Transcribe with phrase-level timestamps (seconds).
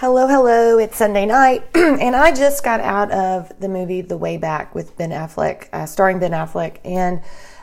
[0.00, 0.76] Hello, hello.
[0.76, 4.94] It's Sunday night, and I just got out of the movie The Way Back with
[4.98, 7.22] Ben Affleck, uh, starring Ben Affleck, and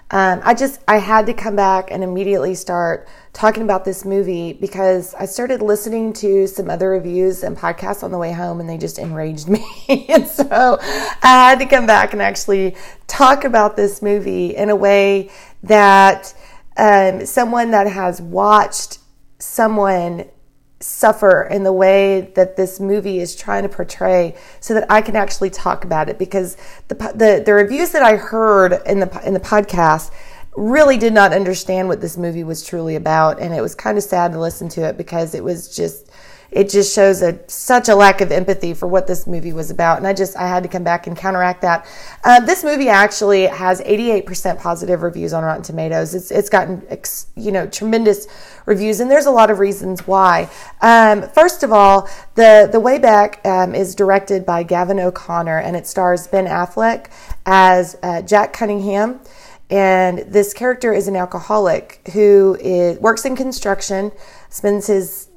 [0.10, 4.54] um, I just I had to come back and immediately start talking about this movie
[4.54, 8.68] because I started listening to some other reviews and podcasts on the way home, and
[8.68, 9.48] they just enraged
[9.88, 12.76] me, and so I had to come back and actually
[13.06, 15.30] talk about this movie in a way
[15.62, 16.34] that
[16.78, 18.98] um, someone that has watched
[19.38, 20.26] someone
[20.84, 25.16] suffer in the way that this movie is trying to portray so that I can
[25.16, 26.20] actually talk about it.
[26.20, 30.12] Because the the, the reviews that I heard in the in the podcast
[30.56, 33.40] really did not understand what this movie was truly about.
[33.40, 36.12] And it was kind of sad to listen to it because it was just
[36.54, 39.98] it just shows a such a lack of empathy for what this movie was about.
[39.98, 41.86] And i just i had to come back and counteract that.
[42.24, 46.14] Uh, this movie actually has 88% positive reviews on rotten tomatoes.
[46.14, 46.86] It's, it's gotten
[47.36, 48.28] you know tremendous
[48.66, 50.50] reviews and there's a lot of reasons why.
[50.82, 55.76] Um, first of all the the way back um, is directed by gavin o'connor and
[55.76, 57.08] it stars ben affleck
[57.46, 59.20] as uh, jack cunningham.
[59.70, 64.12] And this character is an alcoholic who is, works in construction
[64.50, 65.30] spends his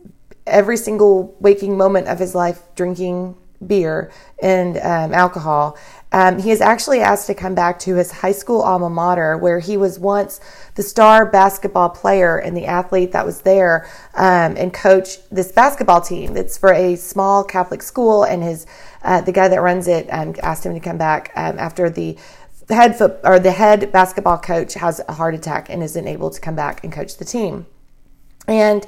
[0.47, 4.11] every single waking moment of his life drinking beer
[4.43, 5.79] and um, alcohol.
[6.13, 9.59] Um, he is actually asked to come back to his high school alma mater, where
[9.59, 10.41] he was once
[10.75, 16.01] the star basketball player and the athlete that was there um, and coach this basketball
[16.01, 16.37] team.
[16.37, 18.67] It's for a small Catholic school, and his
[19.03, 22.17] uh, the guy that runs it um, asked him to come back um, after the
[22.69, 26.41] head foot or the head basketball coach has a heart attack and isn't able to
[26.41, 27.67] come back and coach the team.
[28.49, 28.87] And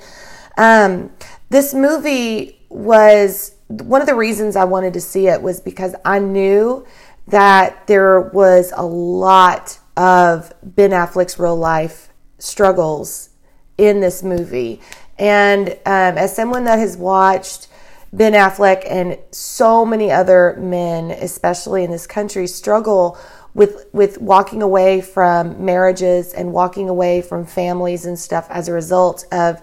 [0.59, 1.11] um,
[1.48, 6.19] this movie was one of the reasons I wanted to see it was because I
[6.19, 6.87] knew
[7.28, 13.31] that there was a lot of Ben Affleck's real life struggles
[13.77, 14.81] in this movie.
[15.19, 17.69] And um, as someone that has watched
[18.12, 23.19] Ben Affleck and so many other men, especially in this country, struggle
[23.55, 28.73] with with walking away from marriages and walking away from families and stuff as a
[28.73, 29.63] result of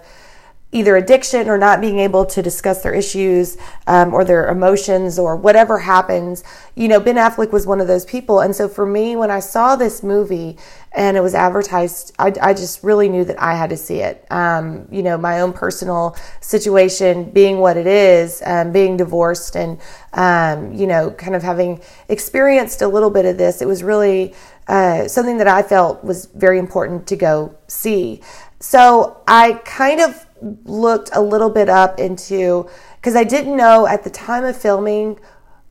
[0.72, 3.56] either addiction or not being able to discuss their issues
[3.86, 6.42] um, or their emotions or whatever happens.
[6.74, 8.40] You know, Ben Affleck was one of those people.
[8.40, 10.58] And so for me, when I saw this movie
[10.92, 14.26] and it was advertised, I, I just really knew that I had to see it.
[14.30, 19.80] Um, you know, my own personal situation being what it is, um, being divorced and,
[20.14, 24.34] um, you know, kind of having experienced a little bit of this, it was really
[24.66, 28.20] uh, something that I felt was very important to go see.
[28.58, 34.04] So I kind of looked a little bit up into because I didn't know at
[34.04, 35.18] the time of filming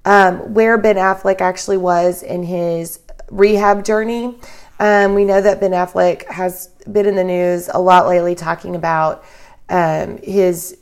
[0.06, 3.00] um, where Ben Affleck actually was in his
[3.30, 4.38] rehab journey.
[4.80, 8.76] Um, we know that Ben Affleck has been in the news a lot lately talking
[8.76, 9.24] about
[9.68, 10.78] um, his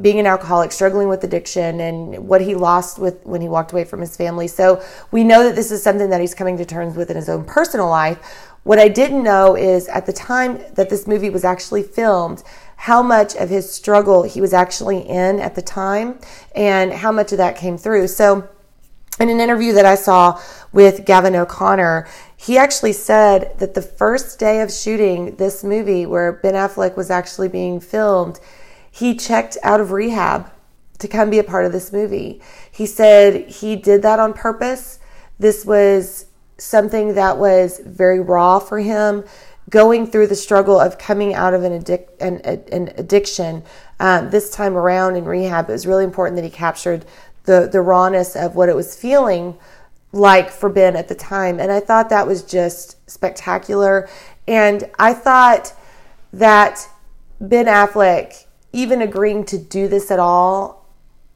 [0.00, 3.84] being an alcoholic, struggling with addiction, and what he lost with when he walked away
[3.84, 4.48] from his family.
[4.48, 7.28] So we know that this is something that he's coming to terms with in his
[7.28, 8.48] own personal life.
[8.62, 12.42] What I didn't know is at the time that this movie was actually filmed,
[12.82, 16.18] how much of his struggle he was actually in at the time
[16.56, 18.08] and how much of that came through.
[18.08, 18.48] So,
[19.20, 20.40] in an interview that I saw
[20.72, 26.32] with Gavin O'Connor, he actually said that the first day of shooting this movie, where
[26.32, 28.40] Ben Affleck was actually being filmed,
[28.90, 30.50] he checked out of rehab
[30.98, 32.42] to come be a part of this movie.
[32.72, 34.98] He said he did that on purpose.
[35.38, 36.26] This was
[36.58, 39.22] something that was very raw for him
[39.72, 42.36] going through the struggle of coming out of an, addic- an,
[42.70, 43.62] an addiction
[43.98, 47.06] um, this time around in rehab, it was really important that he captured
[47.44, 49.56] the, the rawness of what it was feeling
[50.12, 51.58] like for Ben at the time.
[51.58, 54.10] And I thought that was just spectacular.
[54.46, 55.72] And I thought
[56.34, 56.86] that
[57.40, 58.44] Ben Affleck,
[58.74, 60.86] even agreeing to do this at all,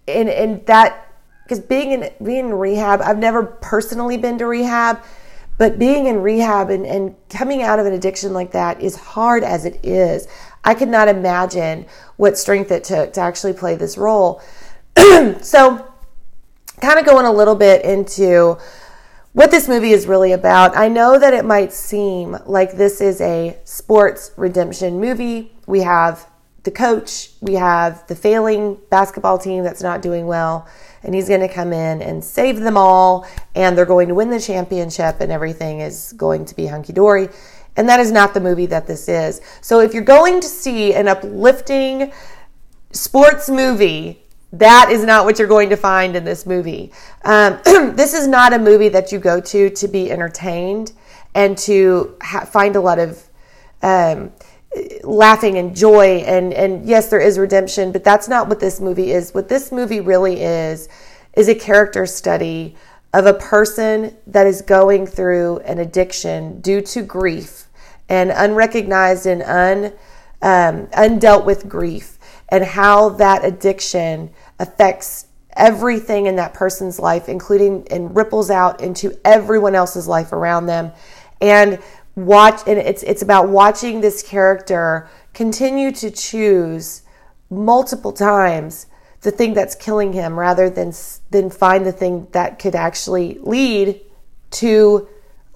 [0.07, 1.11] and, and that,
[1.43, 5.03] because being in, being in rehab, I've never personally been to rehab
[5.59, 9.43] but being in rehab and, and coming out of an addiction like that is hard
[9.43, 10.29] as it is.
[10.65, 11.87] I could not imagine
[12.17, 14.43] what strength it took to actually play this role.
[15.41, 15.93] so,
[16.81, 18.59] kind of going a little bit into
[19.33, 20.77] what this movie is really about.
[20.77, 25.53] I know that it might seem like this is a sports redemption movie.
[25.67, 26.27] We have
[26.65, 30.67] the coach, we have the failing basketball team that's not doing well,
[31.07, 34.29] and he's going to come in and save them all, and they're going to win
[34.29, 37.29] the championship, and everything is going to be hunky dory.
[37.77, 39.41] And that is not the movie that this is.
[39.61, 42.13] So if you're going to see an uplifting
[42.91, 46.93] sports movie, that is not what you're going to find in this movie.
[47.25, 50.93] Um, this is not a movie that you go to to be entertained
[51.37, 53.23] and to ha- find a lot of
[53.83, 54.33] um,
[55.05, 59.13] laughing and joy and and yes there is redemption but that's not what this movie
[59.13, 59.33] is.
[59.35, 60.89] What this movie really is
[61.35, 62.77] is a character study
[63.13, 67.65] of a person that is going through an addiction due to grief
[68.09, 69.93] and unrecognized and un
[70.43, 72.19] um, undealt with grief
[72.51, 75.27] and how that addiction affects
[75.57, 80.93] everything in that person's life including and ripples out into everyone else's life around them.
[81.41, 81.79] And
[82.17, 87.03] watch and it's it's about watching this character continue to choose
[87.51, 88.87] multiple times
[89.21, 90.93] the thing that's killing him rather than
[91.31, 94.01] than find the thing that could actually lead
[94.51, 95.09] to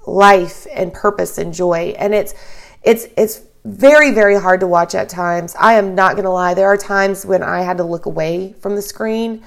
[0.06, 1.94] life and purpose and joy.
[1.98, 2.34] And it's
[2.82, 5.54] it's it's very very hard to watch at times.
[5.58, 8.54] I am not going to lie there are times when i had to look away
[8.60, 9.42] from the screen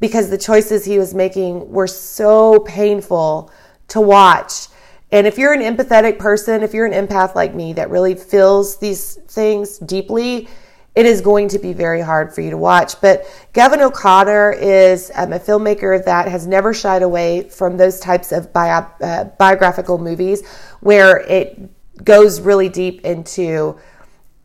[0.00, 3.50] because the choices he was making were so painful
[3.88, 4.68] to watch
[5.10, 8.78] and if you're an empathetic person, if you're an empath like me that really feels
[8.78, 10.48] these things deeply,
[10.94, 13.00] it is going to be very hard for you to watch.
[13.00, 18.32] But Gavin O'Connor is um, a filmmaker that has never shied away from those types
[18.32, 20.46] of bio, uh, biographical movies
[20.80, 21.70] where it
[22.04, 23.78] goes really deep into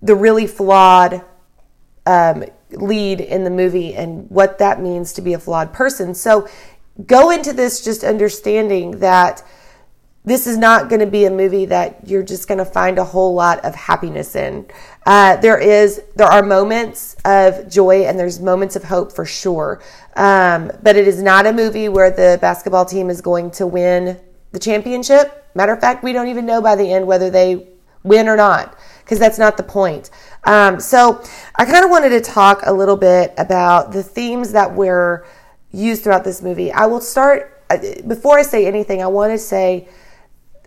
[0.02, 1.24] the really flawed
[2.06, 6.14] um, lead in the movie and what that means to be a flawed person.
[6.14, 6.48] So
[7.06, 9.44] go into this just understanding that
[10.26, 13.04] this is not going to be a movie that you're just going to find a
[13.04, 14.66] whole lot of happiness in.
[15.06, 19.82] Uh, there is, there are moments of joy and there's moments of hope for sure.
[20.16, 24.18] Um, but it is not a movie where the basketball team is going to win
[24.54, 25.50] the championship.
[25.56, 27.68] Matter of fact, we don't even know by the end whether they
[28.04, 30.10] win or not because that's not the point.
[30.46, 31.22] Um, so
[31.56, 35.26] I kind of wanted to talk a little bit about the themes that were
[35.72, 36.72] used throughout this movie.
[36.72, 37.78] I will start uh,
[38.08, 39.02] before I say anything.
[39.02, 39.90] I want to say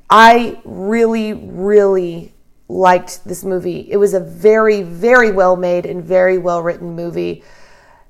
[0.09, 2.33] I really, really
[2.69, 3.91] liked this movie.
[3.91, 7.43] It was a very, very well made and very well written movie.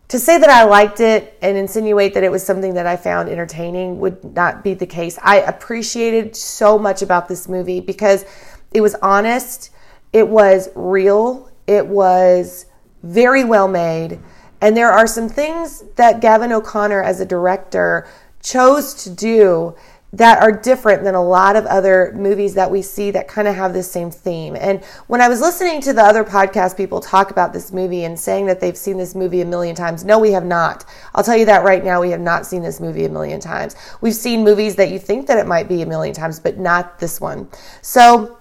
[0.08, 3.28] To say that I liked it and insinuate that it was something that I found
[3.28, 5.18] entertaining would not be the case.
[5.20, 8.24] I appreciated so much about this movie because
[8.72, 9.70] it was honest,
[10.12, 12.66] it was real, it was
[13.02, 14.20] very well made,
[14.60, 18.06] and there are some things that Gavin O'Connor, as a director,
[18.42, 19.74] chose to do
[20.16, 23.54] that are different than a lot of other movies that we see that kind of
[23.54, 24.56] have this same theme.
[24.58, 28.18] And when I was listening to the other podcast people talk about this movie and
[28.18, 30.86] saying that they've seen this movie a million times, no, we have not.
[31.14, 33.76] I'll tell you that right now, we have not seen this movie a million times.
[34.00, 36.98] We've seen movies that you think that it might be a million times, but not
[36.98, 37.48] this one.
[37.82, 38.38] So,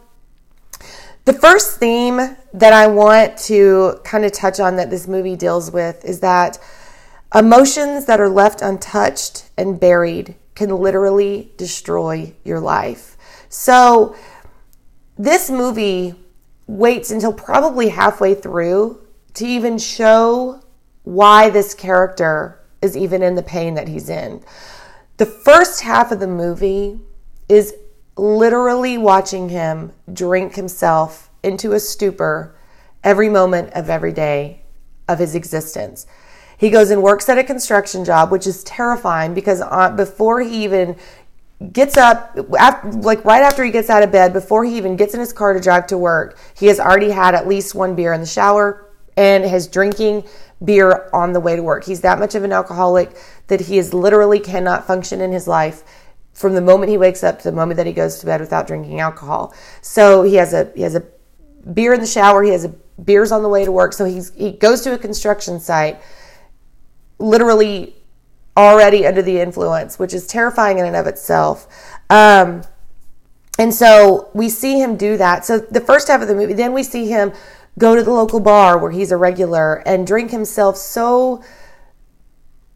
[1.26, 5.72] the first theme that I want to kind of touch on that this movie deals
[5.72, 6.58] with is that
[7.34, 13.18] emotions that are left untouched and buried can literally destroy your life.
[13.50, 14.16] So,
[15.18, 16.16] this movie
[16.68, 19.02] waits until probably halfway through
[19.36, 20.62] to even show
[21.04, 24.44] why this character is even in the pain that he's in.
[25.18, 27.00] The first half of the movie
[27.48, 27.74] is
[28.18, 32.56] literally watching him drink himself into a stupor
[33.04, 34.64] every moment of every day
[35.08, 36.08] of his existence.
[36.58, 40.64] He goes and works at a construction job, which is terrifying because uh, before he
[40.64, 40.96] even
[41.72, 45.14] gets up, after, like right after he gets out of bed, before he even gets
[45.14, 48.14] in his car to drive to work, he has already had at least one beer
[48.14, 50.24] in the shower and is drinking
[50.64, 51.84] beer on the way to work.
[51.84, 53.16] He's that much of an alcoholic
[53.48, 55.84] that he is literally cannot function in his life
[56.34, 58.68] from the moment he wakes up to the moment that he goes to bed without
[58.68, 59.54] drinking alcohol.
[59.82, 61.04] So he has a he has a
[61.74, 62.70] beer in the shower, he has a
[63.02, 63.94] beers on the way to work.
[63.94, 66.00] So he's he goes to a construction site
[67.20, 67.96] literally
[68.58, 71.68] already under the influence, which is terrifying in and of itself.
[72.10, 72.64] Um,
[73.58, 75.46] and so we see him do that.
[75.46, 77.34] So the first half of the movie, then we see him
[77.78, 81.44] go to the local bar where he's a regular and drink himself so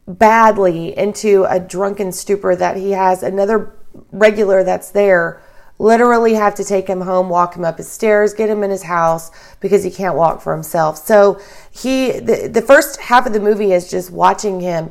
[0.06, 3.74] badly into a drunken stupor that he has another
[4.12, 5.42] regular that's there
[5.80, 8.82] literally have to take him home, walk him up his stairs, get him in his
[8.82, 10.98] house because he can't walk for himself.
[10.98, 14.90] So he, the, the first half of the movie is just watching him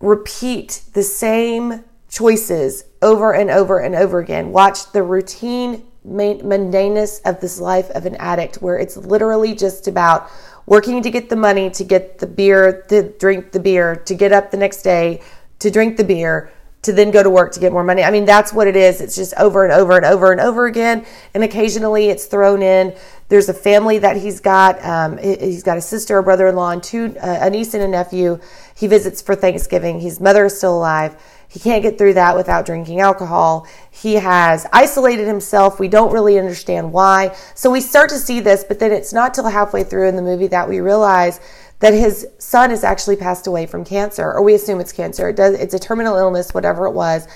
[0.00, 4.52] repeat the same choices over and over and over again.
[4.52, 10.30] Watch the routine mundaneness of this life of an addict where it's literally just about
[10.64, 14.32] working to get the money to get the beer, to drink the beer, to get
[14.32, 15.20] up the next day,
[15.58, 16.50] to drink the beer,
[16.82, 18.02] to then go to work to get more money.
[18.02, 19.00] I mean, that's what it is.
[19.00, 21.04] It's just over and over and over and over again.
[21.34, 22.94] And occasionally it's thrown in.
[23.28, 24.82] There's a family that he's got.
[24.84, 27.82] Um, he's got a sister, a brother in law, and two, uh, a niece and
[27.82, 28.40] a nephew.
[28.74, 30.00] He visits for Thanksgiving.
[30.00, 31.16] His mother is still alive.
[31.48, 33.66] He can't get through that without drinking alcohol.
[33.90, 35.80] He has isolated himself.
[35.80, 37.36] We don't really understand why.
[37.54, 40.22] So we start to see this, but then it's not till halfway through in the
[40.22, 41.40] movie that we realize
[41.80, 45.28] that his son has actually passed away from cancer, or we assume it's cancer.
[45.28, 47.26] It does, it's a terminal illness, whatever it was.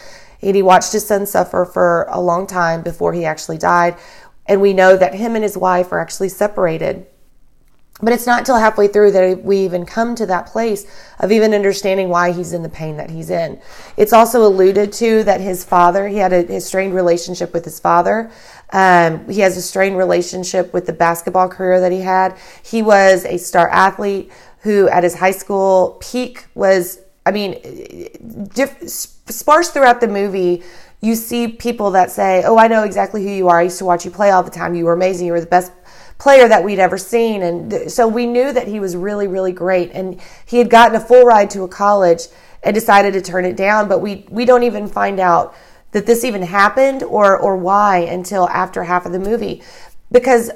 [0.40, 3.96] And he watched his son suffer for a long time before he actually died.
[4.46, 7.06] And we know that him and his wife are actually separated.
[8.04, 10.86] But it's not till halfway through that we even come to that place
[11.18, 13.58] of even understanding why he's in the pain that he's in.
[13.96, 18.30] It's also alluded to that his father, he had a, strained relationship with his father.
[18.72, 22.36] Um, he has a strained relationship with the basketball career that he had.
[22.62, 24.30] He was a star athlete
[24.60, 27.54] who, at his high school peak, was, I mean,
[28.54, 30.62] diff- sparse throughout the movie.
[31.00, 33.60] You see people that say, Oh, I know exactly who you are.
[33.60, 34.74] I used to watch you play all the time.
[34.74, 35.26] You were amazing.
[35.26, 35.70] You were the best
[36.18, 37.42] player that we'd ever seen.
[37.42, 39.90] And th- so we knew that he was really, really great.
[39.92, 42.22] And he had gotten a full ride to a college
[42.62, 43.88] and decided to turn it down.
[43.88, 45.54] But we, we don't even find out
[45.92, 49.62] that this even happened or, or why until after half of the movie.
[50.10, 50.50] Because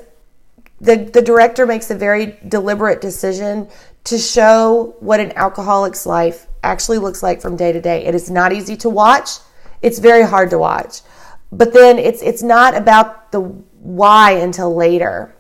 [0.81, 3.69] the, the director makes a very deliberate decision
[4.05, 8.05] to show what an alcoholic's life actually looks like from day to day.
[8.05, 9.31] It is not easy to watch.
[9.83, 11.01] It's very hard to watch.
[11.51, 15.35] But then it's it's not about the why until later.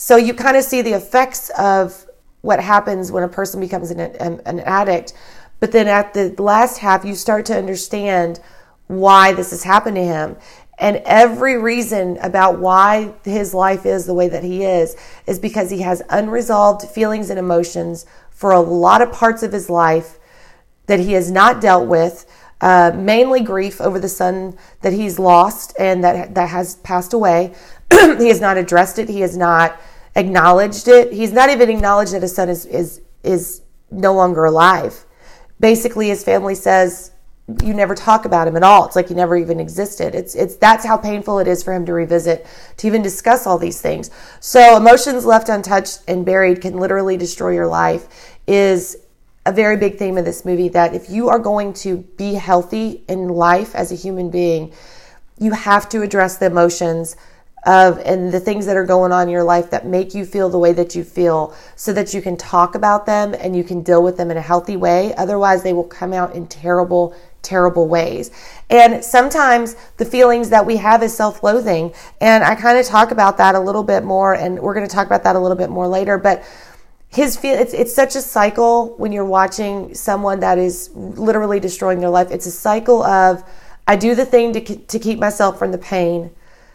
[0.00, 2.06] So you kind of see the effects of
[2.40, 5.12] what happens when a person becomes an, an, an addict.
[5.60, 8.40] But then at the last half, you start to understand
[8.86, 10.38] why this has happened to him.
[10.78, 15.68] And every reason about why his life is the way that he is, is because
[15.68, 20.18] he has unresolved feelings and emotions for a lot of parts of his life
[20.86, 22.24] that he has not dealt with.
[22.62, 27.54] Uh, mainly grief over the son that he's lost and that that has passed away.
[27.90, 29.08] he has not addressed it.
[29.08, 29.78] He has not
[30.16, 31.12] acknowledged it.
[31.12, 35.04] He's not even acknowledged that his son is is is no longer alive.
[35.58, 37.12] Basically, his family says
[37.64, 38.86] you never talk about him at all.
[38.86, 40.14] It's like he never even existed.
[40.14, 43.58] It's it's that's how painful it is for him to revisit, to even discuss all
[43.58, 44.10] these things.
[44.40, 48.96] So emotions left untouched and buried can literally destroy your life is
[49.46, 53.02] a very big theme of this movie that if you are going to be healthy
[53.08, 54.72] in life as a human being,
[55.38, 57.16] you have to address the emotions
[57.64, 60.48] of and the things that are going on in your life that make you feel
[60.48, 63.82] the way that you feel so that you can talk about them and you can
[63.82, 65.14] deal with them in a healthy way.
[65.16, 68.30] Otherwise they will come out in terrible terrible ways.
[68.68, 71.94] And sometimes the feelings that we have is self-loathing.
[72.20, 74.94] And i kind of talk about that a little bit more and we're going to
[74.94, 76.18] talk about that a little bit more later.
[76.18, 76.44] But
[77.08, 82.00] his feel it's, it's such a cycle when you're watching someone that is literally destroying
[82.00, 82.30] their life.
[82.30, 83.42] It's a cycle of
[83.86, 86.30] i do the thing to, to keep myself from the pain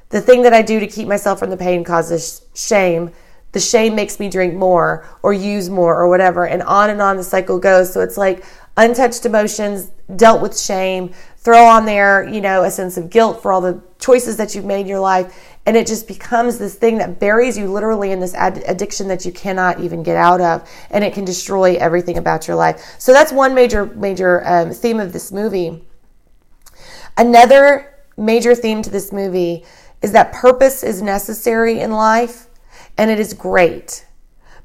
[0.09, 3.11] the thing that I do to keep myself from the pain causes shame.
[3.51, 6.45] The shame makes me drink more or use more or whatever.
[6.45, 7.93] And on and on the cycle goes.
[7.93, 8.43] So it's like
[8.77, 13.51] untouched emotions, dealt with shame, throw on there, you know, a sense of guilt for
[13.51, 15.57] all the choices that you've made in your life.
[15.65, 19.25] And it just becomes this thing that buries you literally in this ad- addiction that
[19.25, 20.69] you cannot even get out of.
[20.89, 22.95] And it can destroy everything about your life.
[22.99, 25.83] So that's one major, major um, theme of this movie.
[27.17, 29.65] Another major theme to this movie
[30.05, 32.45] is that purpose is necessary in life
[32.95, 34.05] and it is great,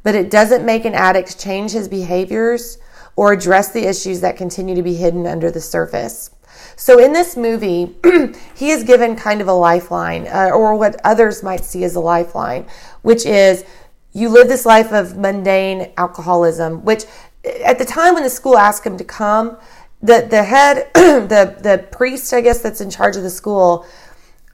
[0.02, 2.76] but it doesn't make an addict change his behaviors
[3.16, 6.30] or address the issues that continue to be hidden under the surface.
[6.76, 7.96] So in this movie,
[8.54, 12.00] he is given kind of a lifeline, uh, or what others might see as a
[12.00, 12.66] lifeline,
[13.00, 13.64] which is
[14.12, 17.04] you live this life of mundane alcoholism, which
[17.64, 19.56] at the time when the school asked him to come,
[20.02, 23.86] the, the head, the, the priest, I guess, that's in charge of the school,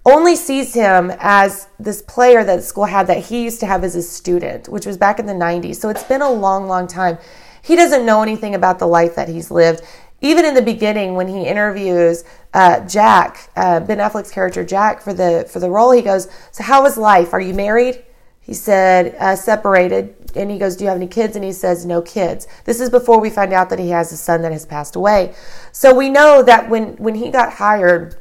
[0.07, 3.97] only sees him as this player that school had that he used to have as
[3.97, 5.77] a student, which was back in the 90s.
[5.77, 7.19] So it's been a long, long time.
[7.61, 9.83] He doesn't know anything about the life that he's lived.
[10.21, 12.23] Even in the beginning, when he interviews
[12.55, 16.63] uh, Jack, uh, Ben Affleck's character Jack, for the for the role, he goes, "So
[16.63, 17.35] how was life?
[17.35, 18.03] Are you married?"
[18.41, 21.85] He said, uh, "Separated." And he goes, "Do you have any kids?" And he says,
[21.85, 24.65] "No kids." This is before we find out that he has a son that has
[24.65, 25.35] passed away.
[25.71, 28.17] So we know that when when he got hired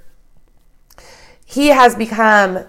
[1.46, 2.66] he has become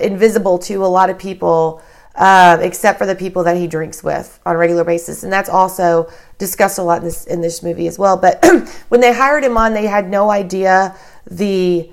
[0.00, 1.82] invisible to a lot of people,
[2.14, 5.48] uh, except for the people that he drinks with on a regular basis, and that's
[5.48, 8.16] also discussed a lot in this in this movie as well.
[8.16, 8.44] But
[8.88, 10.94] when they hired him on, they had no idea
[11.30, 11.90] the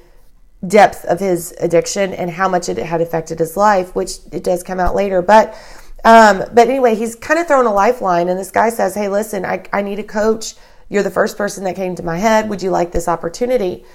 [0.67, 4.61] depth of his addiction and how much it had affected his life, which it does
[4.61, 5.21] come out later.
[5.21, 5.55] But
[6.03, 9.45] um, but anyway, he's kind of thrown a lifeline, and this guy says, "Hey, listen,
[9.45, 10.55] I, I need a coach
[10.89, 12.49] You're the first person that came to my head.
[12.49, 13.85] Would you like this opportunity?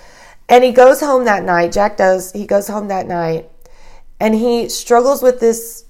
[0.49, 1.73] And he goes home that night.
[1.73, 2.33] Jack does.
[2.33, 3.51] He goes home that night
[4.21, 5.85] and he struggles with this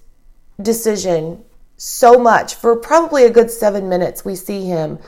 [0.60, 1.44] decision
[1.76, 2.54] so much.
[2.54, 4.98] For probably a good seven minutes, we see him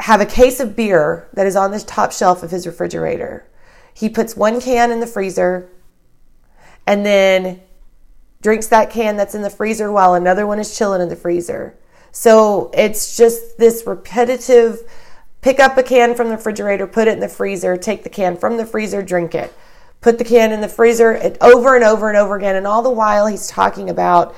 [0.00, 3.46] have a case of beer that is on the top shelf of his refrigerator.
[3.94, 5.70] He puts one can in the freezer
[6.86, 7.62] and then
[8.42, 11.78] drinks that can that's in the freezer while another one is chilling in the freezer.
[12.12, 14.80] So it's just this repetitive
[15.44, 18.34] pick up a can from the refrigerator, put it in the freezer, take the can
[18.34, 19.52] from the freezer, drink it.
[20.00, 22.56] Put the can in the freezer it, over and over and over again.
[22.56, 24.34] And all the while he's talking about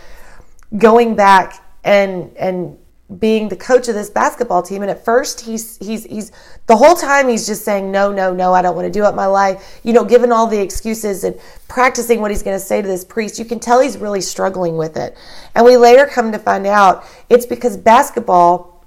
[0.76, 2.76] going back and and
[3.20, 6.32] being the coach of this basketball team and at first he's he's he's
[6.66, 9.14] the whole time he's just saying no no no I don't want to do it
[9.14, 12.82] my life you know given all the excuses and practicing what he's going to say
[12.82, 15.16] to this priest you can tell he's really struggling with it
[15.54, 18.84] and we later come to find out it's because basketball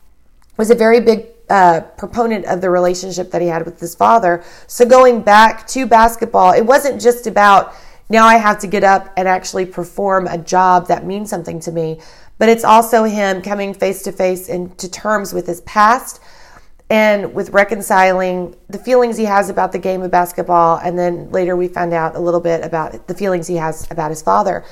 [0.57, 4.43] was a very big uh, proponent of the relationship that he had with his father
[4.67, 7.73] so going back to basketball it wasn't just about
[8.09, 11.71] now I have to get up and actually perform a job that means something to
[11.71, 11.99] me
[12.37, 16.21] but it's also him coming face to face into terms with his past
[16.89, 20.77] and with reconciling the feelings he has about the game of basketball.
[20.77, 24.09] And then later we found out a little bit about the feelings he has about
[24.09, 24.65] his father.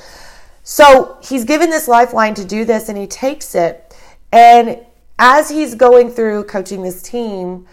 [0.63, 3.96] So he's given this lifeline to do this and he takes it.
[4.31, 4.84] And
[5.19, 7.65] as he's going through coaching this team,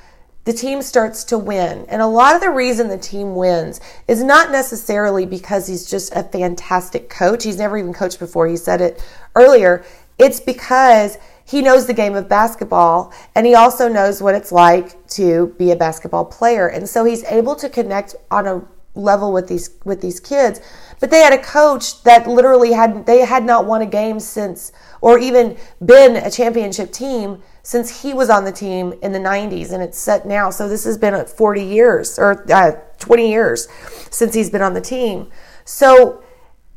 [0.45, 1.87] the team starts to win.
[1.89, 6.15] And a lot of the reason the team wins is not necessarily because he's just
[6.15, 7.45] a fantastic coach.
[7.45, 8.47] He's never even coached before.
[8.47, 9.03] He said it
[9.35, 9.85] earlier.
[10.19, 15.07] It's because he knows the game of basketball and he also knows what it's like
[15.09, 16.69] to be a basketball player.
[16.69, 18.63] And so he's able to connect on a
[18.95, 20.61] level with these with these kids.
[21.01, 24.73] But they had a coach that literally had they had not won a game since
[25.01, 29.73] or even been a championship team since he was on the team in the 90s
[29.73, 30.51] and it's set now.
[30.51, 33.69] So this has been 40 years or uh, 20 years
[34.11, 35.31] since he's been on the team.
[35.65, 36.23] So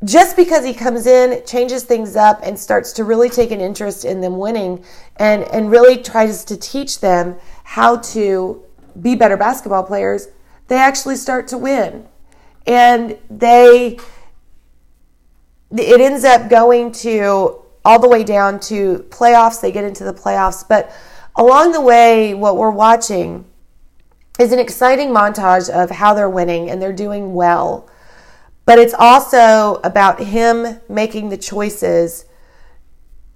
[0.03, 4.05] just because he comes in, changes things up, and starts to really take an interest
[4.05, 4.83] in them winning
[5.17, 8.63] and, and really tries to teach them how to
[9.01, 10.27] be better basketball players,
[10.67, 12.07] they actually start to win.
[12.65, 13.97] And they,
[15.71, 19.61] it ends up going to all the way down to playoffs.
[19.61, 20.67] They get into the playoffs.
[20.67, 20.91] But
[21.35, 23.45] along the way, what we're watching
[24.39, 27.89] is an exciting montage of how they're winning and they're doing well.
[28.65, 32.25] But it's also about him making the choices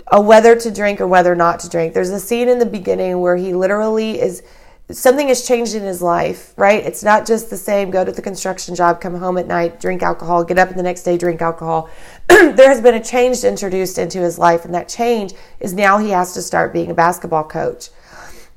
[0.07, 1.93] of whether to drink or whether not to drink.
[1.93, 4.43] There's a scene in the beginning where he literally is
[4.93, 6.83] something has changed in his life, right?
[6.83, 10.01] It's not just the same go to the construction job, come home at night, drink
[10.01, 11.89] alcohol, get up the next day, drink alcohol.
[12.27, 16.09] there has been a change introduced into his life, and that change is now he
[16.09, 17.89] has to start being a basketball coach.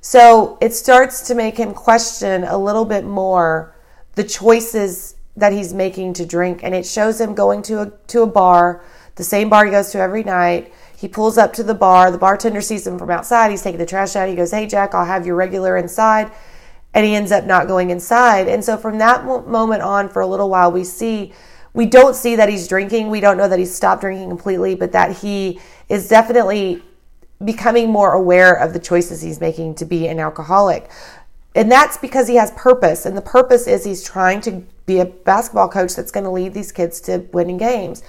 [0.00, 3.74] So it starts to make him question a little bit more
[4.14, 8.22] the choices that he's making to drink, and it shows him going to a to
[8.22, 8.84] a bar,
[9.16, 10.72] the same bar he goes to every night
[11.04, 12.10] he pulls up to the bar.
[12.10, 13.50] The bartender sees him from outside.
[13.50, 14.26] He's taking the trash out.
[14.26, 16.32] He goes, Hey, Jack, I'll have your regular inside.
[16.94, 18.48] And he ends up not going inside.
[18.48, 21.34] And so from that moment on, for a little while, we see,
[21.74, 23.10] we don't see that he's drinking.
[23.10, 26.82] We don't know that he's stopped drinking completely, but that he is definitely
[27.44, 30.90] becoming more aware of the choices he's making to be an alcoholic.
[31.54, 33.04] And that's because he has purpose.
[33.04, 36.54] And the purpose is he's trying to be a basketball coach that's going to lead
[36.54, 38.02] these kids to winning games.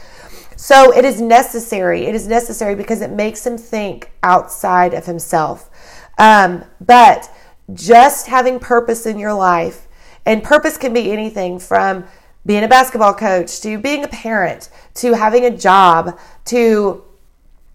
[0.56, 2.06] So it is necessary.
[2.06, 5.70] It is necessary because it makes him think outside of himself.
[6.18, 7.30] Um, but
[7.74, 9.88] just having purpose in your life,
[10.26, 12.06] and purpose can be anything from
[12.46, 17.04] being a basketball coach to being a parent to having a job to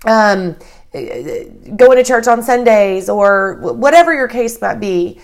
[0.06, 0.56] um,
[0.92, 5.20] going to church on Sundays or whatever your case might be.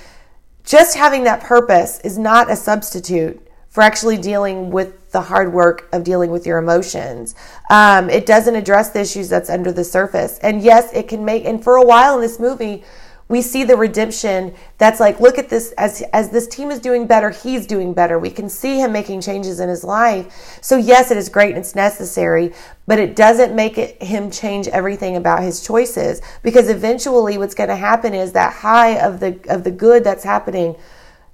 [0.64, 3.45] Just having that purpose is not a substitute
[3.76, 7.34] for actually dealing with the hard work of dealing with your emotions.
[7.68, 10.38] Um, it doesn't address the issues that's under the surface.
[10.38, 12.84] And yes, it can make, and for a while in this movie,
[13.28, 17.08] we see the redemption that's like look at this as as this team is doing
[17.08, 21.10] better he's doing better we can see him making changes in his life so yes
[21.10, 22.52] it is great and it's necessary
[22.86, 27.68] but it doesn't make it him change everything about his choices because eventually what's going
[27.68, 30.76] to happen is that high of the of the good that's happening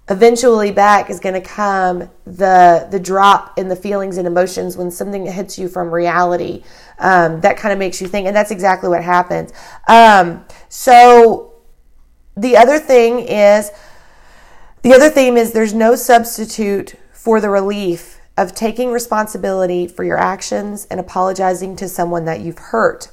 [0.09, 4.91] eventually back is going to come the the drop in the feelings and emotions when
[4.91, 6.65] something hits you from reality
[6.99, 9.53] um, that kind of makes you think and that's exactly what happens.
[9.89, 11.55] Um, so
[12.37, 13.71] the other thing is
[14.83, 20.19] the other theme is there's no substitute for the relief of taking responsibility for your
[20.19, 23.11] actions and apologizing to someone that you've hurt.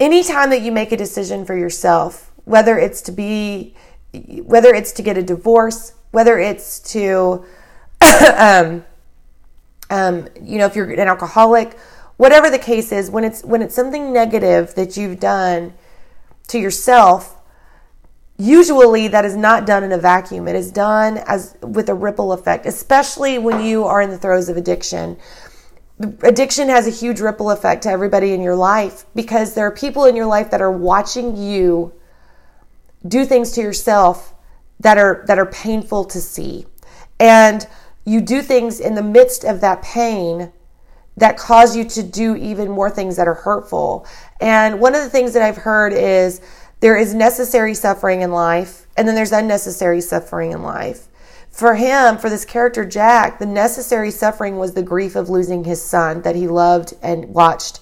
[0.00, 3.74] Anytime that you make a decision for yourself, whether it's to be,
[4.12, 7.44] whether it's to get a divorce, whether it's to,
[8.36, 8.84] um,
[9.90, 11.78] um, you know, if you're an alcoholic,
[12.16, 15.74] whatever the case is, when it's when it's something negative that you've done
[16.48, 17.36] to yourself,
[18.38, 20.48] usually that is not done in a vacuum.
[20.48, 24.48] It is done as with a ripple effect, especially when you are in the throes
[24.48, 25.16] of addiction.
[26.22, 30.04] Addiction has a huge ripple effect to everybody in your life because there are people
[30.04, 31.92] in your life that are watching you
[33.06, 34.34] do things to yourself
[34.80, 36.66] that are that are painful to see.
[37.18, 37.66] And
[38.04, 40.52] you do things in the midst of that pain
[41.16, 44.06] that cause you to do even more things that are hurtful.
[44.40, 46.40] And one of the things that I've heard is
[46.80, 51.06] there is necessary suffering in life, and then there's unnecessary suffering in life.
[51.50, 55.84] For him, for this character Jack, the necessary suffering was the grief of losing his
[55.84, 57.80] son that he loved and watched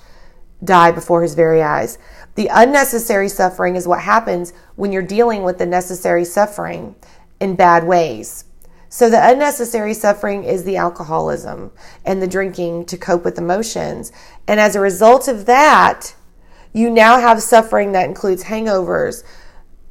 [0.63, 1.99] die before his very eyes.
[2.35, 6.95] The unnecessary suffering is what happens when you're dealing with the necessary suffering
[7.41, 8.45] in bad ways.
[8.89, 11.71] So the unnecessary suffering is the alcoholism
[12.05, 14.11] and the drinking to cope with emotions.
[14.49, 16.15] And as a result of that,
[16.73, 19.23] you now have suffering that includes hangovers,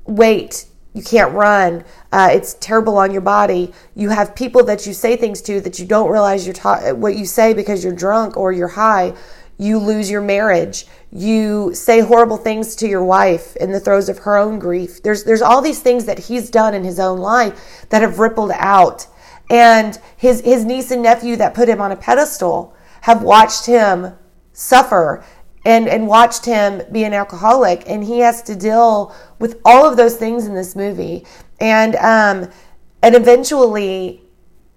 [0.05, 3.71] weight, you can't run, uh, it's terrible on your body.
[3.95, 7.15] You have people that you say things to that you don't realize you're ta- what
[7.15, 9.13] you say because you're drunk or you're high.
[9.59, 10.87] You lose your marriage.
[11.11, 15.03] You say horrible things to your wife in the throes of her own grief.
[15.03, 18.51] There's there's all these things that he's done in his own life that have rippled
[18.55, 19.05] out.
[19.49, 24.13] And his his niece and nephew that put him on a pedestal have watched him
[24.53, 25.25] suffer
[25.65, 29.97] and and watched him be an alcoholic and he has to deal with all of
[29.97, 31.25] those things in this movie
[31.59, 32.49] and um
[33.01, 34.21] and eventually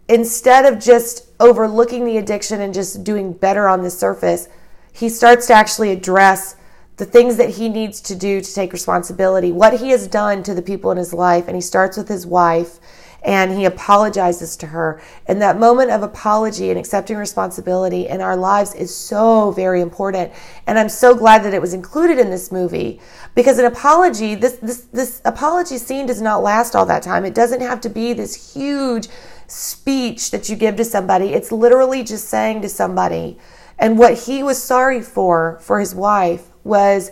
[0.08, 4.48] instead of just overlooking the addiction and just doing better on the surface
[4.92, 6.56] he starts to actually address
[6.96, 10.54] the things that he needs to do to take responsibility what he has done to
[10.54, 12.78] the people in his life and he starts with his wife
[13.24, 15.00] and he apologizes to her.
[15.26, 20.32] And that moment of apology and accepting responsibility in our lives is so very important.
[20.66, 23.00] And I'm so glad that it was included in this movie
[23.34, 27.24] because an apology, this, this, this apology scene does not last all that time.
[27.24, 29.08] It doesn't have to be this huge
[29.46, 31.32] speech that you give to somebody.
[31.32, 33.38] It's literally just saying to somebody,
[33.82, 37.10] and what he was sorry for, for his wife, was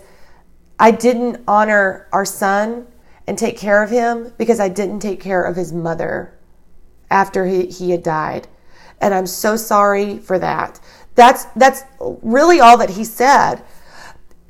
[0.79, 2.87] I didn't honor our son
[3.27, 6.33] and take care of him because I didn't take care of his mother
[7.09, 8.47] after he, he had died.
[9.01, 10.79] And I'm so sorry for that.
[11.15, 13.55] That's that's really all that he said.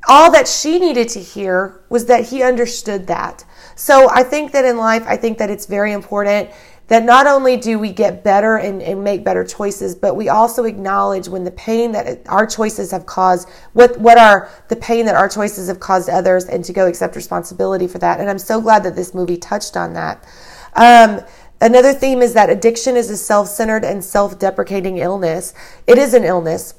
[0.07, 3.43] All that she needed to hear was that he understood that.
[3.75, 6.51] So I think that in life, I think that it's very important
[6.91, 10.65] that not only do we get better and, and, make better choices, but we also
[10.65, 15.15] acknowledge when the pain that our choices have caused, what, what are the pain that
[15.15, 18.19] our choices have caused others, and to go accept responsibility for that.
[18.19, 20.27] And I'm so glad that this movie touched on that.
[20.75, 21.21] Um,
[21.62, 25.54] another theme is that addiction is a self centered and self deprecating illness.
[25.88, 26.73] It is an illness.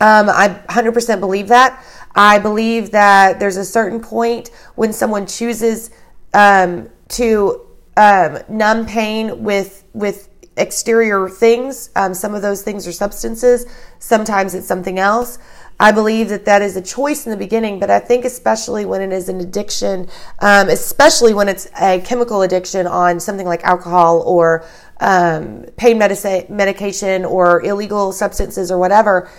[0.00, 1.84] Um, I 100% believe that.
[2.14, 5.90] I believe that there's a certain point when someone chooses
[6.32, 7.65] um, to
[7.96, 11.90] um, numb pain with with exterior things.
[11.96, 13.66] Um, some of those things are substances.
[13.98, 15.38] Sometimes it's something else.
[15.78, 19.02] I believe that that is a choice in the beginning, but I think especially when
[19.02, 24.22] it is an addiction, um, especially when it's a chemical addiction on something like alcohol
[24.22, 24.64] or
[25.00, 29.30] um, pain medica- medication or illegal substances or whatever,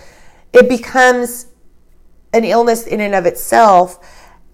[0.54, 1.48] it becomes
[2.34, 4.00] an illness in and of itself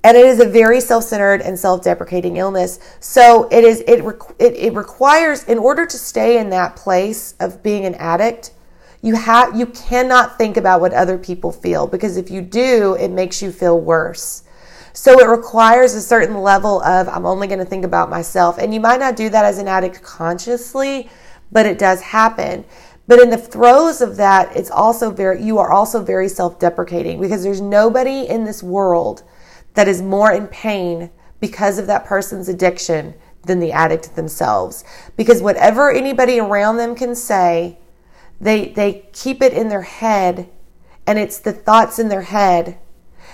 [0.04, 2.80] and it is a very self-centered and self-deprecating illness.
[3.00, 4.04] So it is it,
[4.40, 8.52] it, it requires in order to stay in that place of being an addict
[9.04, 13.12] you have you cannot think about what other people feel because if you do it
[13.12, 14.44] makes you feel worse.
[14.94, 18.58] So it requires a certain level of i'm only going to think about myself.
[18.58, 21.10] And you might not do that as an addict consciously
[21.52, 22.66] but it does happen.
[23.06, 27.44] But in the throes of that it's also very you are also very self-deprecating because
[27.44, 29.24] there's nobody in this world
[29.74, 31.10] that is more in pain
[31.40, 33.14] because of that person's addiction
[33.46, 34.84] than the addict themselves.
[35.18, 37.78] Because whatever anybody around them can say,
[38.40, 40.50] they, they keep it in their head,
[41.06, 42.78] and it's the thoughts in their head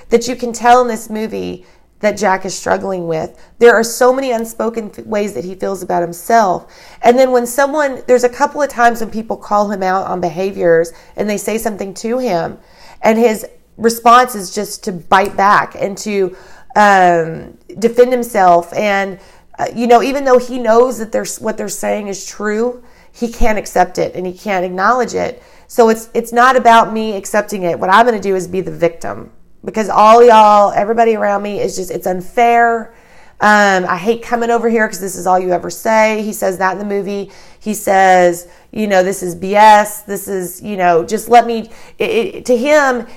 [0.09, 1.65] that you can tell in this movie
[1.99, 3.39] that Jack is struggling with.
[3.59, 6.73] There are so many unspoken ways that he feels about himself.
[7.01, 10.21] And then when someone, there's a couple of times when people call him out on
[10.21, 12.57] behaviors and they say something to him,
[13.01, 13.45] and his
[13.79, 16.35] response is just to bite back and to
[16.75, 18.73] um, defend himself.
[18.73, 19.19] And,
[19.57, 23.31] uh, you know, even though he knows that there's, what they're saying is true, he
[23.31, 25.41] can't accept it and he can't acknowledge it.
[25.67, 27.79] So it's, it's not about me accepting it.
[27.79, 29.31] What I'm going to do is be the victim.
[29.63, 32.93] because all y'all, everybody around me is just, it's unfair.
[33.41, 36.21] Um, I hate coming over here because this is all you ever say.
[36.23, 37.31] He says that in the movie.
[37.59, 40.05] He says, you know, this is BS.
[40.05, 41.69] This is, you know, just let me.
[41.97, 43.07] It, it, to him,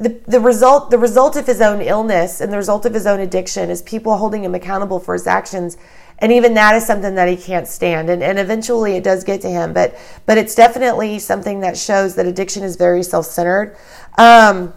[0.00, 3.20] the, the result the result of his own illness and the result of his own
[3.20, 5.76] addiction is people holding him accountable for his actions.
[6.20, 8.10] And even that is something that he can't stand.
[8.10, 12.14] And, and eventually it does get to him but but it's definitely something that shows
[12.14, 13.76] that addiction is very self-centered.
[14.16, 14.74] Um,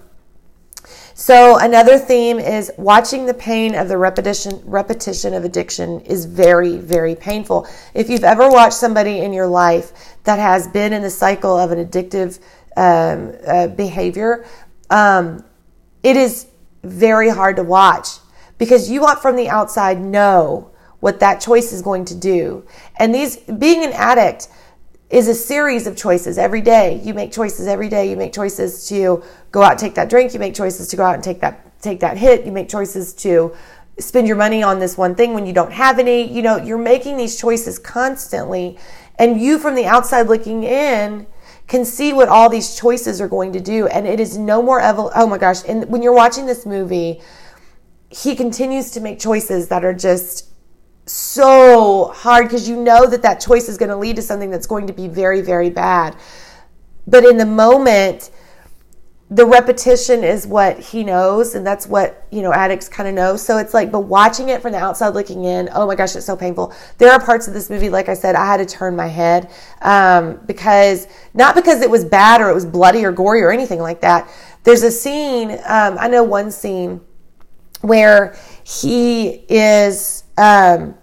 [1.13, 6.77] so another theme is watching the pain of the repetition repetition of addiction is very
[6.77, 7.67] very painful.
[7.93, 11.71] If you've ever watched somebody in your life that has been in the cycle of
[11.71, 12.39] an addictive
[12.77, 14.45] um, uh, behavior,
[14.91, 15.43] um,
[16.03, 16.47] it is
[16.83, 18.07] very hard to watch
[18.57, 22.65] because you want from the outside know what that choice is going to do.
[22.97, 24.49] And these being an addict
[25.09, 27.01] is a series of choices every day.
[27.03, 28.09] You make choices every day.
[28.09, 30.33] You make choices to go out and take that drink.
[30.33, 32.45] You make choices to go out and take that take that hit.
[32.45, 33.55] You make choices to
[33.97, 36.31] spend your money on this one thing when you don't have any.
[36.31, 38.77] You know, you're making these choices constantly.
[39.17, 41.27] And you from the outside looking in
[41.71, 43.87] can see what all these choices are going to do.
[43.87, 45.09] And it is no more evil.
[45.15, 45.63] Oh my gosh.
[45.65, 47.21] And when you're watching this movie,
[48.09, 50.49] he continues to make choices that are just
[51.05, 54.67] so hard because you know that that choice is going to lead to something that's
[54.67, 56.17] going to be very, very bad.
[57.07, 58.31] But in the moment,
[59.33, 63.37] the repetition is what he knows, and that's what you know addicts kind of know.
[63.37, 66.25] So it's like, but watching it from the outside looking in, oh my gosh, it's
[66.25, 66.73] so painful.
[66.97, 69.49] There are parts of this movie, like I said, I had to turn my head
[69.81, 73.79] um, because not because it was bad or it was bloody or gory or anything
[73.79, 74.29] like that.
[74.63, 75.51] There's a scene.
[75.65, 76.99] Um, I know one scene
[77.79, 80.95] where he is um,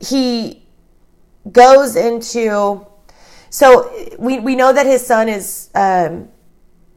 [0.00, 0.66] he
[1.52, 2.84] goes into
[3.50, 6.28] so we, we know that his son is um,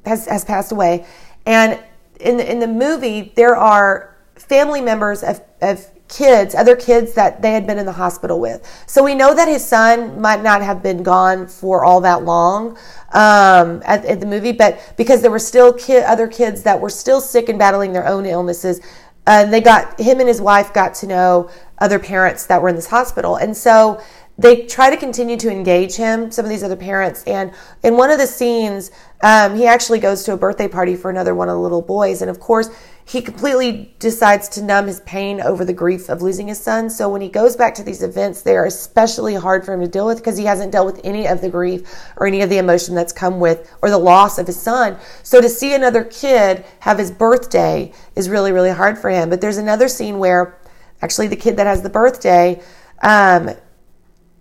[0.07, 1.05] has has passed away,
[1.45, 1.79] and
[2.19, 7.41] in the, in the movie there are family members of, of kids, other kids that
[7.41, 8.65] they had been in the hospital with.
[8.87, 12.77] So we know that his son might not have been gone for all that long
[13.13, 16.89] um, at, at, the movie, but because there were still kid, other kids that were
[16.89, 18.79] still sick and battling their own illnesses,
[19.25, 22.75] uh, they got him and his wife got to know other parents that were in
[22.75, 24.01] this hospital, and so
[24.37, 27.23] they try to continue to engage him, some of these other parents.
[27.23, 27.51] And
[27.83, 31.33] in one of the scenes, um, he actually goes to a birthday party for another
[31.33, 32.21] one of the little boys.
[32.21, 32.69] And of course,
[33.03, 36.89] he completely decides to numb his pain over the grief of losing his son.
[36.89, 39.87] So when he goes back to these events, they are especially hard for him to
[39.87, 42.57] deal with because he hasn't dealt with any of the grief or any of the
[42.57, 44.97] emotion that's come with or the loss of his son.
[45.23, 49.29] So to see another kid have his birthday is really, really hard for him.
[49.29, 50.59] But there's another scene where
[51.01, 52.61] actually the kid that has the birthday,
[53.01, 53.51] um,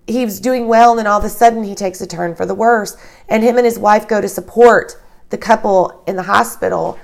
[0.07, 2.47] he was doing well, and then all of a sudden he takes a turn for
[2.47, 2.97] the worse.
[3.29, 6.99] And him and his wife go to support the couple in the hospital.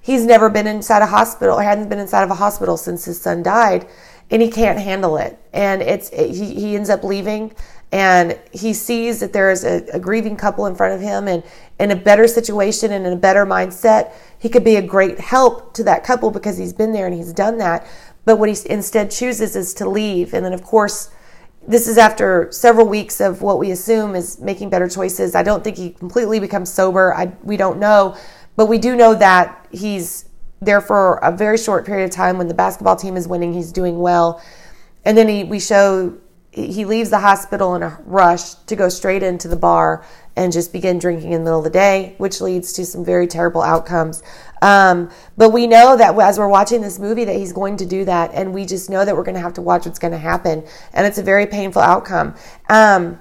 [0.00, 3.20] He's never been inside a hospital, or hadn't been inside of a hospital since his
[3.20, 3.86] son died,
[4.30, 5.38] and he can't handle it.
[5.52, 7.54] And it's it, he, he ends up leaving,
[7.92, 11.44] and he sees that there is a, a grieving couple in front of him, and
[11.78, 15.74] in a better situation and in a better mindset, he could be a great help
[15.74, 17.86] to that couple because he's been there and he's done that.
[18.24, 21.10] But what he instead chooses is to leave, and then of course
[21.68, 25.34] this is after several weeks of what we assume is making better choices.
[25.34, 27.14] I don't think he completely becomes sober.
[27.14, 28.16] I, we don't know,
[28.56, 30.24] but we do know that he's
[30.62, 33.52] there for a very short period of time when the basketball team is winning.
[33.52, 34.42] He's doing well,
[35.04, 36.16] and then he, we show
[36.50, 40.72] he leaves the hospital in a rush to go straight into the bar and just
[40.72, 44.22] begin drinking in the middle of the day, which leads to some very terrible outcomes.
[44.62, 48.04] Um, but we know that as we're watching this movie that he's going to do
[48.04, 50.18] that, and we just know that we're going to have to watch what's going to
[50.18, 52.34] happen, and it's a very painful outcome.
[52.68, 53.18] Um,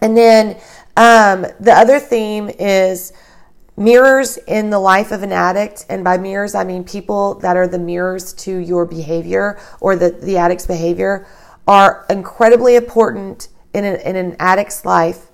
[0.00, 0.56] and then
[0.96, 3.12] um, the other theme is
[3.76, 7.68] mirrors in the life of an addict, and by mirrors I mean people that are
[7.68, 11.26] the mirrors to your behavior or the the addict's behavior
[11.68, 15.26] are incredibly important in an, in an addict's life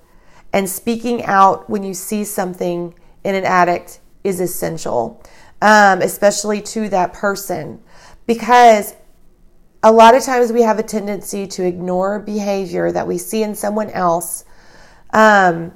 [0.51, 2.93] and speaking out when you see something
[3.23, 5.23] in an addict is essential,
[5.61, 7.81] um, especially to that person,
[8.27, 8.95] because
[9.83, 13.55] a lot of times we have a tendency to ignore behavior that we see in
[13.55, 14.45] someone else
[15.13, 15.71] um,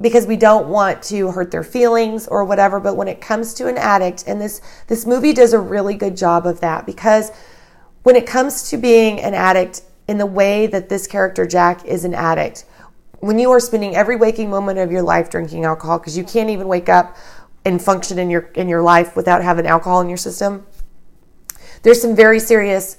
[0.00, 2.80] because we don't want to hurt their feelings or whatever.
[2.80, 6.16] But when it comes to an addict, and this this movie does a really good
[6.16, 7.30] job of that because
[8.02, 12.04] when it comes to being an addict in the way that this character Jack is
[12.04, 12.64] an addict,
[13.20, 16.50] when you are spending every waking moment of your life drinking alcohol because you can't
[16.50, 17.16] even wake up
[17.64, 20.66] and function in your in your life without having alcohol in your system
[21.82, 22.96] there's some very serious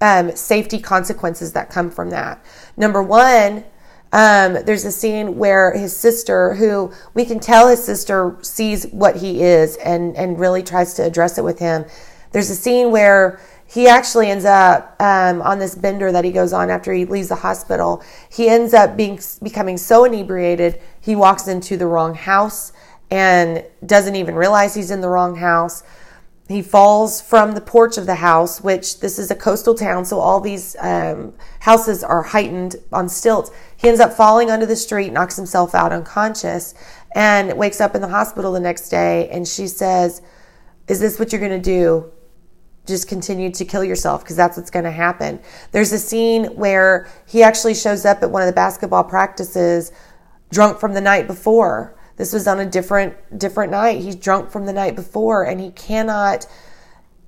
[0.00, 2.42] um, safety consequences that come from that
[2.76, 3.64] number one
[4.12, 9.16] Um, there's a scene where his sister, who we can tell his sister sees what
[9.16, 11.84] he is and, and really tries to address it with him.
[12.32, 16.52] There's a scene where he actually ends up um, on this bender that he goes
[16.52, 18.02] on after he leaves the hospital.
[18.30, 22.72] He ends up being becoming so inebriated he walks into the wrong house
[23.10, 25.82] and doesn't even realize he's in the wrong house.
[26.48, 30.20] He falls from the porch of the house, which this is a coastal town, so
[30.20, 33.50] all these um, houses are heightened on stilts.
[33.76, 36.74] He ends up falling onto the street, knocks himself out unconscious,
[37.16, 39.28] and wakes up in the hospital the next day.
[39.30, 40.22] And she says,
[40.86, 42.12] Is this what you're going to do?
[42.86, 45.40] Just continue to kill yourself because that's what's going to happen.
[45.72, 49.92] There's a scene where he actually shows up at one of the basketball practices
[50.50, 54.00] drunk from the night before this was on a different different night.
[54.00, 56.46] He's drunk from the night before, and he cannot.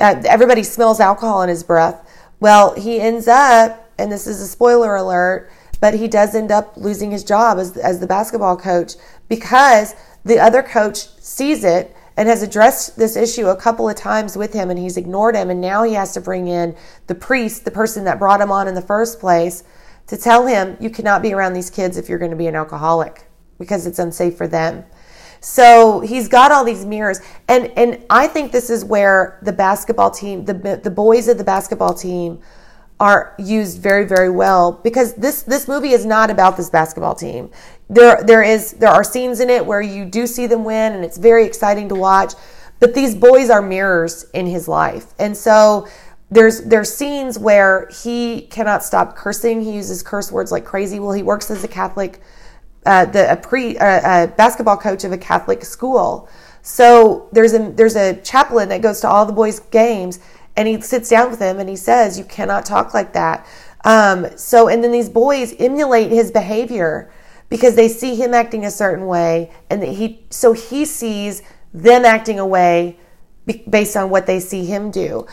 [0.00, 2.08] Uh, everybody smells alcohol in his breath.
[2.40, 6.76] Well, he ends up, and this is a spoiler alert, but he does end up
[6.76, 8.94] losing his job as as the basketball coach
[9.28, 9.94] because
[10.24, 14.52] the other coach sees it and has addressed this issue a couple of times with
[14.52, 16.74] him and he's ignored him and now he has to bring in
[17.06, 19.62] the priest the person that brought him on in the first place
[20.08, 22.56] to tell him you cannot be around these kids if you're going to be an
[22.56, 24.84] alcoholic because it's unsafe for them.
[25.40, 30.10] So he's got all these mirrors, and and I think this is where the basketball
[30.10, 32.40] team, the the boys of the basketball team,
[33.00, 37.50] are used very very well because this this movie is not about this basketball team.
[37.88, 41.04] There there is there are scenes in it where you do see them win, and
[41.04, 42.34] it's very exciting to watch.
[42.80, 45.88] But these boys are mirrors in his life, and so
[46.30, 49.62] there's there's scenes where he cannot stop cursing.
[49.62, 51.00] He uses curse words like crazy.
[51.00, 52.20] Well, he works as a Catholic
[52.86, 56.28] uh, the a pre uh, a basketball coach of a Catholic school.
[56.62, 60.20] So there's a there's a chaplain that goes to all the boys' games,
[60.58, 63.46] and he sits down with them and he says, "You cannot talk like that."
[63.84, 67.10] Um, so and then these boys emulate his behavior
[67.48, 71.42] because they see him acting a certain way, and he so he sees
[71.72, 72.98] them acting a way
[73.70, 75.26] based on what they see him do.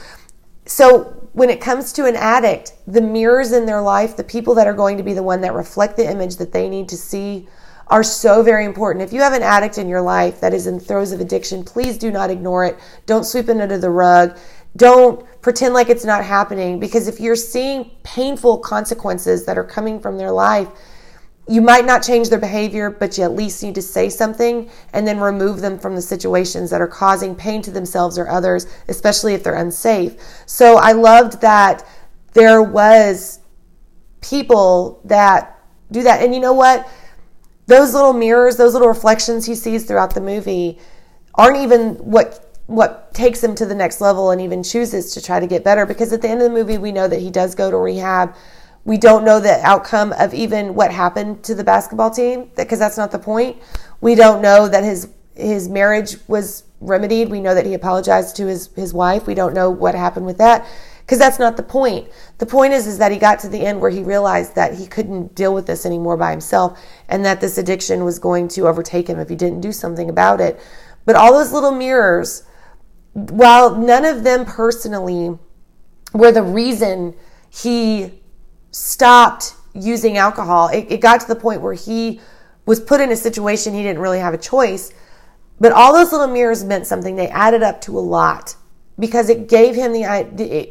[0.68, 4.68] So when it comes to an addict, the mirrors in their life, the people that
[4.68, 7.48] are going to be the one that reflect the image that they need to see
[7.88, 9.04] are so very important.
[9.04, 11.98] If you have an addict in your life that is in throes of addiction, please
[11.98, 12.78] do not ignore it.
[13.06, 14.38] Don't sweep it under the rug.
[14.78, 20.00] Don't pretend like it's not happening because if you're seeing painful consequences that are coming
[20.00, 20.68] from their life,
[21.48, 25.08] you might not change their behavior, but you at least need to say something and
[25.08, 29.34] then remove them from the situations that are causing pain to themselves or others, especially
[29.36, 30.16] if they're unsafe.
[30.48, 31.88] So I loved that
[32.34, 33.40] there was
[34.22, 35.60] people that
[35.92, 36.24] do that.
[36.24, 36.90] And you know what?
[37.68, 40.80] Those little mirrors, those little reflections he sees throughout the movie
[41.36, 45.40] aren't even what what takes him to the next level and even chooses to try
[45.40, 47.54] to get better because at the end of the movie we know that he does
[47.54, 48.34] go to rehab
[48.86, 52.98] we don't know the outcome of even what happened to the basketball team because that's
[52.98, 53.58] not the point.
[54.00, 57.30] We don't know that his his marriage was remedied.
[57.30, 59.26] We know that he apologized to his his wife.
[59.26, 60.68] We don't know what happened with that
[61.00, 62.10] because that's not the point.
[62.38, 64.86] The point is is that he got to the end where he realized that he
[64.86, 69.08] couldn't deal with this anymore by himself and that this addiction was going to overtake
[69.08, 70.60] him if he didn't do something about it.
[71.06, 72.44] But all those little mirrors
[73.16, 75.40] while none of them personally
[76.14, 77.16] were the reason
[77.50, 78.22] he
[78.72, 82.20] stopped using alcohol, it, it got to the point where he
[82.66, 84.94] was put in a situation he didn't really have a choice.
[85.62, 87.16] But all those little mirrors meant something.
[87.16, 88.56] They added up to a lot
[89.00, 90.04] because it gave him the,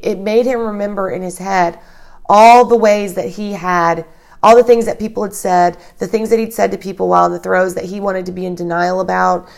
[0.06, 1.78] it made him remember in his head
[2.26, 4.04] all the ways that he had,
[4.42, 7.26] all the things that people had said, the things that he'd said to people while
[7.26, 9.48] in the throes that he wanted to be in denial about,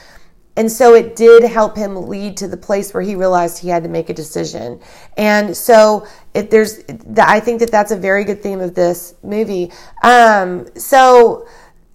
[0.57, 3.83] and so it did help him lead to the place where he realized he had
[3.83, 4.81] to make a decision.
[5.17, 6.81] And so if there's,
[7.19, 9.71] I think that that's a very good theme of this movie.
[10.03, 11.47] Um, so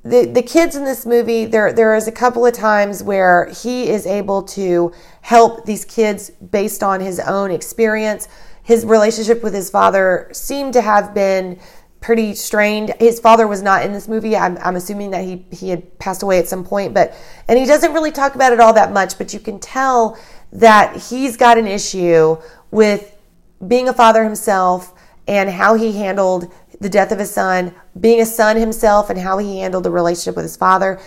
[0.04, 3.89] the the kids in this movie, there there is a couple of times where he
[3.89, 8.28] is able to help these kids based on his own experience.
[8.63, 11.60] His relationship with his father seemed to have been
[12.02, 12.94] pretty strained.
[13.00, 14.36] His father was not in this movie.
[14.36, 17.16] I'm, I'm assuming that he, he had passed away at some point, but,
[17.48, 20.18] and he doesn't really talk about it all that much, but you can tell
[20.52, 22.38] that he's got an issue
[22.72, 23.16] with
[23.66, 24.94] being a father himself
[25.28, 29.38] and how he handled the death of his son, being a son himself and how
[29.38, 31.00] he handled the relationship with his father,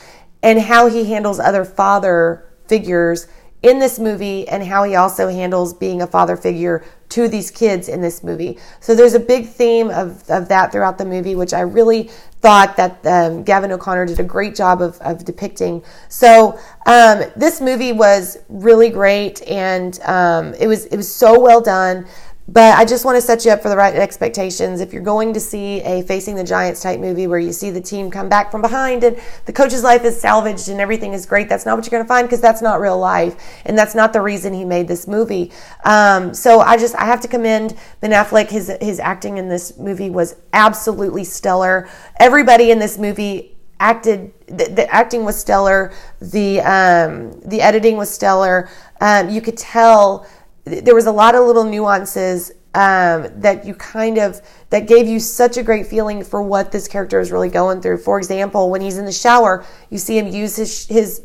[0.43, 3.27] and how he handles other father figures
[3.63, 7.89] in this movie and how he also handles being a father figure to these kids
[7.89, 8.59] in this movie.
[8.81, 12.77] So there's a big theme of, of that throughout the movie, which I really thought
[12.77, 15.85] that um, Gavin O'Connor did a great job of, of depicting.
[16.09, 21.61] So um, this movie was really great, and um, it was it was so well
[21.61, 22.07] done.
[22.47, 24.83] But I just want to set you up for the right expectations.
[24.83, 27.81] If you're going to see a Facing the Giants type movie where you see the
[27.81, 31.49] team come back from behind and the coach's life is salvaged and everything is great,
[31.49, 33.35] that's not what you're going to find because that's not real life.
[33.65, 35.53] And that's not the reason he made this movie.
[35.87, 38.51] Um, so I just, I have to commend Ben Affleck.
[38.51, 41.89] His, his acting in this movie was absolutely stellar.
[42.21, 45.95] Everybody in this movie acted, the, the acting was stellar.
[46.21, 48.69] The, um, the editing was stellar.
[49.01, 50.27] Um, you could tell
[50.65, 54.41] there was a lot of little nuances um, that you kind of
[54.71, 57.99] that gave you such a great feeling for what this character is really going through.
[57.99, 61.23] For example, when he's in the shower, you see him use his his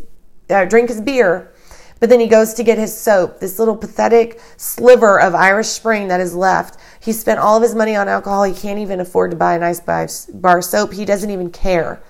[0.49, 1.53] uh, drink his beer,
[1.99, 3.39] but then he goes to get his soap.
[3.39, 6.79] This little pathetic sliver of Irish Spring that is left.
[6.99, 8.43] He spent all of his money on alcohol.
[8.43, 10.93] He can't even afford to buy a nice bar soap.
[10.93, 12.01] He doesn't even care.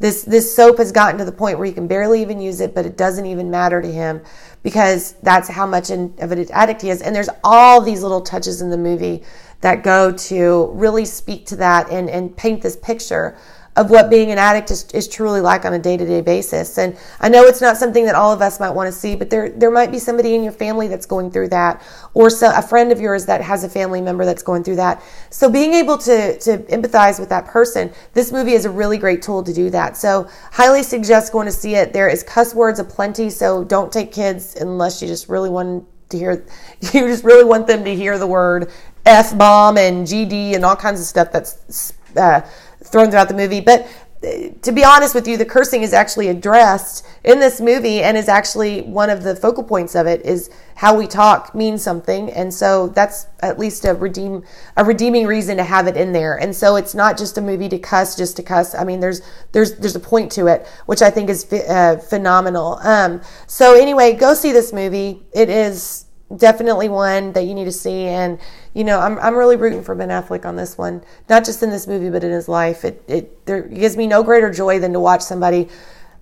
[0.00, 2.74] This this soap has gotten to the point where he can barely even use it,
[2.74, 4.22] but it doesn't even matter to him
[4.62, 7.02] because that's how much in, of an addict he is.
[7.02, 9.24] And there's all these little touches in the movie
[9.60, 13.36] that go to really speak to that and, and paint this picture
[13.78, 16.78] of what being an addict is, is truly like on a day-to-day basis.
[16.78, 19.30] And I know it's not something that all of us might want to see, but
[19.30, 21.80] there there might be somebody in your family that's going through that,
[22.12, 25.00] or so, a friend of yours that has a family member that's going through that.
[25.30, 29.22] So being able to to empathize with that person, this movie is a really great
[29.22, 29.96] tool to do that.
[29.96, 31.92] So highly suggest going to see it.
[31.92, 36.18] There is cuss words aplenty, so don't take kids unless you just really want to
[36.18, 36.44] hear
[36.80, 38.72] you just really want them to hear the word
[39.06, 42.40] f bomb and gd and all kinds of stuff that's uh,
[42.88, 43.60] thrown throughout the movie.
[43.60, 43.86] But
[44.22, 48.16] uh, to be honest with you, the cursing is actually addressed in this movie and
[48.16, 52.30] is actually one of the focal points of it is how we talk means something.
[52.30, 54.42] And so that's at least a redeem,
[54.76, 56.36] a redeeming reason to have it in there.
[56.36, 58.74] And so it's not just a movie to cuss, just to cuss.
[58.74, 59.22] I mean, there's,
[59.52, 62.78] there's, there's a point to it, which I think is uh, phenomenal.
[62.82, 65.22] Um, so anyway, go see this movie.
[65.32, 68.06] It is definitely one that you need to see.
[68.06, 68.38] And
[68.74, 71.70] you know, I'm I'm really rooting for Ben Affleck on this one, not just in
[71.70, 72.84] this movie, but in his life.
[72.84, 75.68] It it there gives me no greater joy than to watch somebody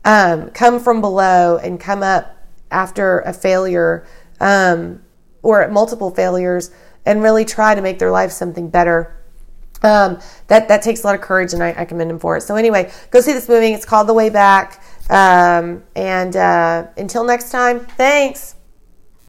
[0.05, 2.37] um, come from below and come up
[2.71, 4.07] after a failure
[4.41, 5.03] um,
[5.43, 6.71] or multiple failures
[7.05, 9.13] and really try to make their life something better.
[9.83, 10.19] Um,
[10.49, 12.41] that that takes a lot of courage, and I, I, commend him for it.
[12.41, 13.73] So anyway, go see this movie.
[13.73, 14.83] It's called The Way Back.
[15.11, 18.56] Um, and uh, until next time, thanks.